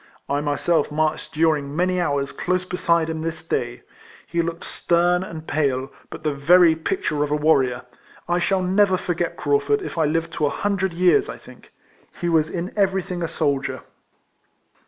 [0.27, 3.83] I myself marched during many hours close beside him this day.
[4.25, 7.83] He looked stern and pale; but the very picture of a warrior.
[8.27, 11.71] I shall never forget Craufurd if I live to a hundred years, I think.
[12.19, 13.83] He was in everything a soldier.